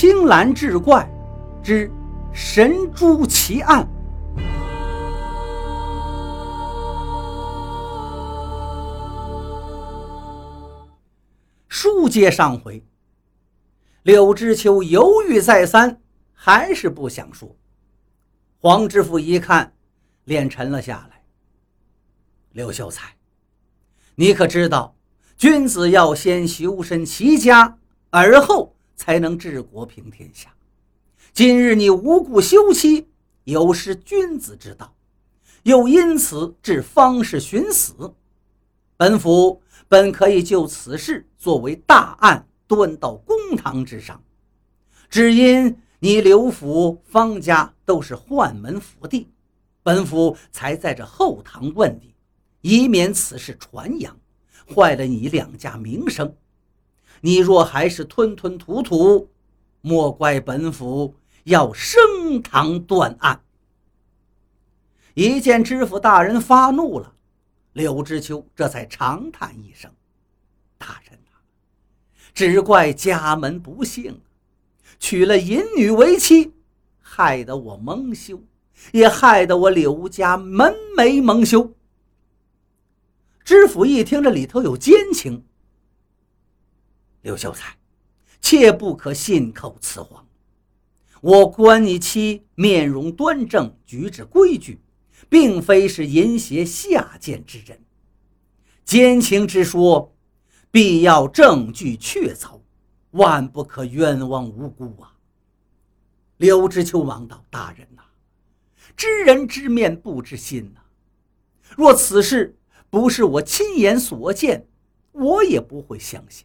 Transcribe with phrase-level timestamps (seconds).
[0.00, 1.06] 青蓝志怪
[1.62, 1.92] 之
[2.32, 3.86] 神珠奇案。
[11.68, 12.82] 书接上回，
[14.04, 16.00] 柳知秋犹豫再三，
[16.32, 17.54] 还是不想说。
[18.58, 19.74] 黄知府一看，
[20.24, 21.22] 脸沉了下来。
[22.52, 23.14] 刘秀才，
[24.14, 24.96] 你可知道，
[25.36, 27.76] 君子要先修身齐家，
[28.08, 30.52] 而后才能治国平天下。
[31.32, 33.08] 今日你无故休妻，
[33.44, 34.94] 有失君子之道，
[35.62, 38.12] 又因此致方氏寻死。
[38.98, 44.22] 本府本可以就此事作为大案，端到公堂之上，
[45.08, 49.30] 只因你刘府方家都是宦门府邸，
[49.82, 52.14] 本府才在这后堂问你。
[52.60, 54.14] 以免此事传扬，
[54.74, 56.36] 坏了你两家名声。
[57.20, 59.28] 你若还是吞吞吐吐，
[59.80, 63.42] 莫怪本府要升堂断案。
[65.14, 67.14] 一见知府大人发怒了，
[67.74, 69.90] 柳知秋这才长叹一声
[70.78, 71.32] ：“大人呐，
[72.32, 74.20] 只怪家门不幸，
[74.98, 76.54] 娶了淫女为妻，
[77.00, 78.42] 害得我蒙羞，
[78.92, 81.74] 也害得我柳家门楣蒙羞。”
[83.44, 85.44] 知府一听，这里头有奸情。
[87.22, 87.76] 刘秀才，
[88.40, 90.26] 切不可信口雌黄。
[91.20, 94.80] 我观你妻面容端正，举止规矩，
[95.28, 97.80] 并非是淫邪下贱之人。
[98.84, 100.14] 奸情之说，
[100.70, 102.60] 必要证据确凿，
[103.10, 105.14] 万不可冤枉无辜啊！
[106.38, 108.02] 刘知秋忙道：“大人呐，
[108.96, 110.80] 知人知面不知心呐。
[111.76, 112.56] 若此事……”
[112.90, 114.66] 不是我亲眼所见，
[115.12, 116.44] 我也不会相信。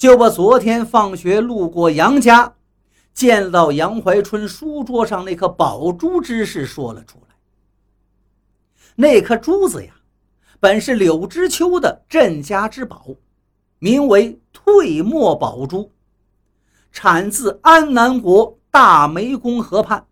[0.00, 2.54] 就把昨天放学路过杨家，
[3.12, 7.34] 见到杨怀春书桌上那颗宝珠之事说了出来。
[8.94, 9.92] 那颗珠子呀，
[10.58, 13.08] 本是柳知秋的镇家之宝，
[13.78, 15.92] 名为退墨宝珠，
[16.90, 20.06] 产自安南国大湄公河畔，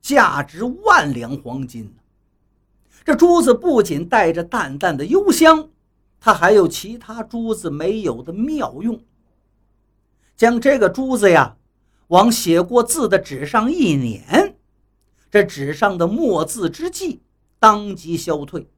[0.00, 1.94] 价值万两黄金。
[3.04, 5.68] 这珠子不仅带着淡淡的幽香，
[6.20, 9.00] 它还有其他珠子没有的妙用。
[10.36, 11.56] 将这个珠子呀，
[12.08, 14.56] 往写过字的纸上一捻，
[15.30, 17.22] 这纸上的墨字之迹
[17.58, 18.68] 当即消退，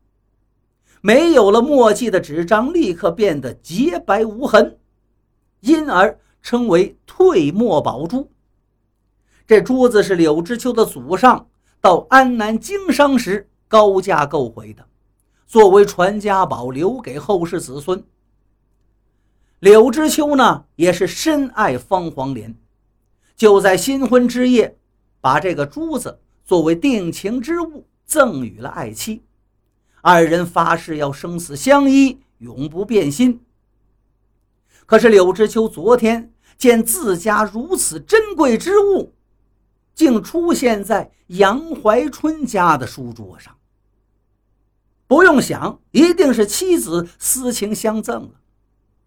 [1.00, 4.78] 没有了墨迹的纸张立刻变得洁白无痕，
[5.60, 8.30] 因而称为退墨宝珠。
[9.46, 11.48] 这珠子是柳知秋的祖上
[11.80, 13.46] 到安南经商时。
[13.70, 14.84] 高价购回的，
[15.50, 18.04] 作为传家宝留给后世子孙。
[19.58, 22.54] 柳知秋呢，也是深爱方黄莲，
[23.34, 24.78] 就在新婚之夜，
[25.20, 29.24] 把这个珠子作为定情之物赠予了爱妻。
[30.02, 33.40] 二人发誓要生死相依，永不变心。
[34.86, 39.12] 可是柳知秋昨天见自家如此珍贵之物，
[39.96, 43.52] 竟出现在杨怀春家的书桌上。
[45.10, 48.30] 不用想，一定是妻子私情相赠了。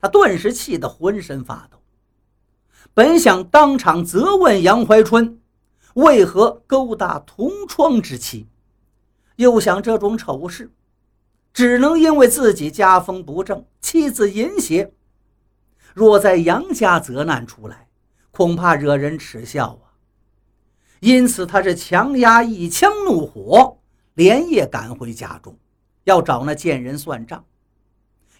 [0.01, 1.77] 他顿时气得浑身发抖，
[2.93, 5.39] 本想当场责问杨怀春
[5.93, 8.49] 为何勾搭同窗之妻，
[9.37, 10.69] 又想这种丑事
[11.53, 14.91] 只能因为自己家风不正，妻子淫邪。
[15.93, 17.87] 若在杨家责难出来，
[18.31, 19.95] 恐怕惹人耻笑啊。
[20.99, 23.77] 因此，他是强压一腔怒火，
[24.15, 25.57] 连夜赶回家中。
[26.03, 27.45] 要找那贱人算账，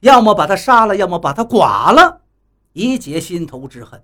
[0.01, 2.21] 要么把他杀了，要么把他剐了，
[2.73, 4.03] 以解心头之恨。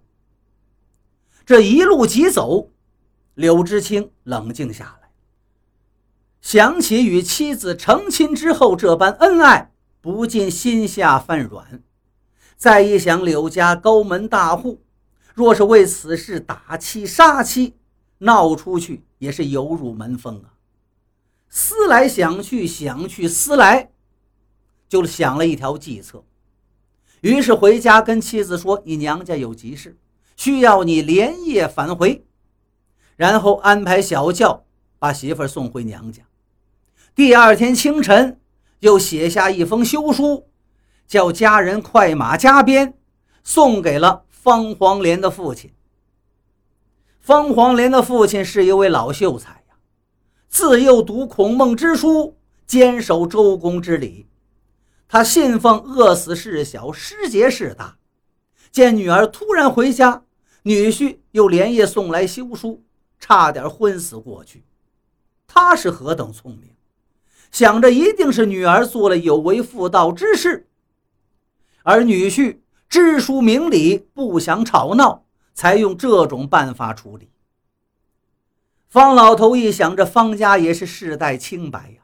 [1.45, 2.69] 这一路疾走，
[3.33, 5.09] 柳知青冷静下来，
[6.41, 11.83] 想起与妻子成亲之后这般恩爱，不禁心下泛软。
[12.55, 14.83] 再一想柳家高门大户，
[15.33, 17.75] 若是为此事打妻杀妻，
[18.19, 20.58] 闹出去也是有辱门风啊。
[21.49, 23.89] 思来想去，想去思来，
[24.87, 26.23] 就想了一条计策。
[27.21, 29.97] 于是回家跟妻子说：“你娘家有急事，
[30.37, 32.25] 需要你连夜返回。”
[33.17, 34.63] 然后安排小轿
[34.97, 36.23] 把媳妇送回娘家。
[37.13, 38.39] 第二天清晨，
[38.79, 40.47] 又写下一封休书，
[41.05, 42.93] 叫家人快马加鞭，
[43.43, 45.73] 送给了方黄莲的父亲。
[47.19, 49.58] 方黄莲的父亲是一位老秀才。
[50.49, 52.35] 自幼读孔孟之书，
[52.65, 54.25] 坚守周公之礼。
[55.07, 57.97] 他信奉“饿死事小，失节事大”。
[58.71, 60.23] 见女儿突然回家，
[60.63, 62.83] 女婿又连夜送来休书，
[63.19, 64.65] 差点昏死过去。
[65.47, 66.71] 他是何等聪明，
[67.51, 70.67] 想着一定是女儿做了有违妇道之事，
[71.83, 72.57] 而女婿
[72.89, 77.29] 知书明理，不想吵闹，才用这种办法处理。
[78.89, 82.01] 方老头一想，这方家也是世代清白呀，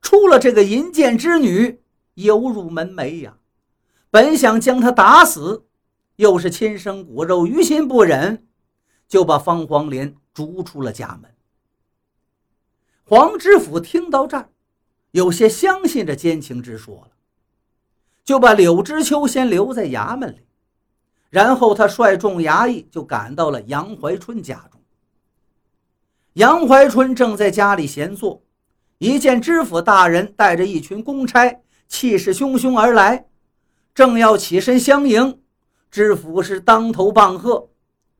[0.00, 1.80] 出了这个淫贱之女，
[2.14, 3.36] 犹入门楣呀。
[4.12, 5.64] 本想将她打死，
[6.14, 8.46] 又是亲生骨肉，于心不忍，
[9.08, 11.34] 就把方黄莲逐出了家门。
[13.02, 14.48] 黄知府听到这儿，
[15.10, 17.10] 有些相信这奸情之说了，
[18.24, 20.46] 就把柳知秋先留在衙门里，
[21.28, 24.80] 然后他率众衙役就赶到了杨怀春家中。
[26.34, 28.42] 杨怀春正在家里闲坐，
[28.98, 33.26] 一见知府大人带着一群公差，气势汹汹而来，
[33.94, 35.40] 正要起身相迎，
[35.92, 37.68] 知府是当头棒喝：“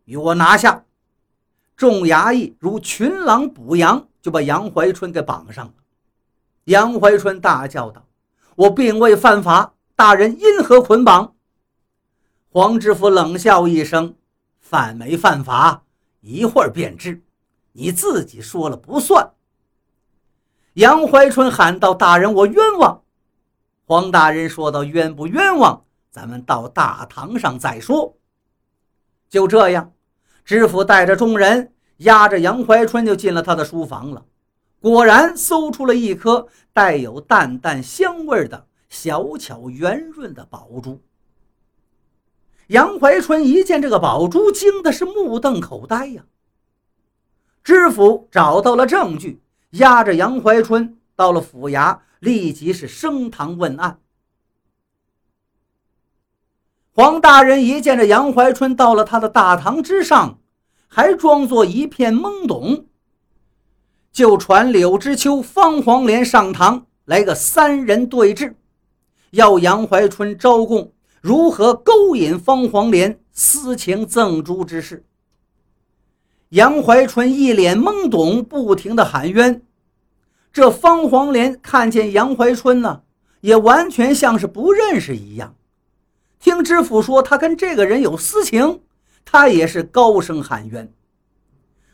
[0.06, 0.84] 与我拿下！”
[1.76, 5.74] 众衙役如群狼捕羊，就把杨怀春给绑上了。
[6.66, 8.06] 杨怀春大叫道
[8.54, 11.34] ：“我并未犯法，大人因何捆绑？”
[12.48, 14.14] 黄知府冷笑一声
[14.60, 15.82] ：“犯没犯法，
[16.20, 17.20] 一会儿便知。”
[17.76, 19.32] 你自己说了不算。
[20.74, 23.02] 杨怀春喊道：“大人，我冤枉。”
[23.84, 28.16] 黄大人说道：“冤不冤枉，咱们到大堂上再说。”
[29.28, 29.92] 就这样，
[30.44, 34.24] 知府带着众人押着杨怀春就进了他的书房了。
[34.80, 41.02] 果然，搜出了一颗带有淡淡香味的小巧圆润的宝珠。
[42.68, 46.24] 杨怀春一见这个宝珠，惊的是目瞪口呆呀。
[47.64, 49.40] 知府找到了证据，
[49.70, 53.98] 押着杨怀春到了府衙，立即是升堂问案。
[56.92, 60.38] 黄大人一见这杨怀春到了他的大堂之上，
[60.88, 62.84] 还装作一片懵懂，
[64.12, 68.54] 就传柳知秋、方黄连上堂来个三人对质，
[69.30, 75.06] 要杨怀春招供如何勾引方黄连私情赠珠之事。
[76.54, 79.62] 杨怀春一脸懵懂，不停的喊冤。
[80.52, 83.02] 这方黄连看见杨怀春呢，
[83.40, 85.56] 也完全像是不认识一样。
[86.38, 88.82] 听知府说他跟这个人有私情，
[89.24, 90.92] 他也是高声喊冤。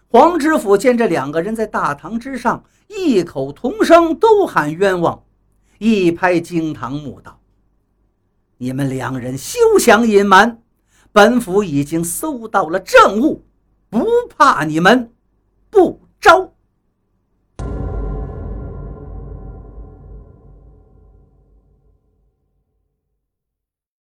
[0.09, 5.23] 黄知府见这两个人在大堂之上异口同声都喊冤枉，
[5.79, 7.41] 一拍惊堂木道
[8.59, 10.61] ：“你们两人休想隐瞒，
[11.13, 13.43] 本府已经搜到了证物。”
[13.91, 15.13] 不怕你们
[15.69, 16.55] 不招。